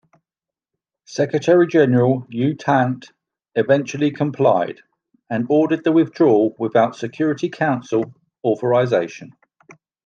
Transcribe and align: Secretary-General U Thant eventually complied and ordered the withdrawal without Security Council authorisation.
Secretary-General 1.05 2.25
U 2.31 2.55
Thant 2.55 3.11
eventually 3.53 4.09
complied 4.09 4.81
and 5.29 5.45
ordered 5.47 5.83
the 5.83 5.91
withdrawal 5.91 6.55
without 6.57 6.95
Security 6.95 7.49
Council 7.49 8.11
authorisation. 8.43 9.35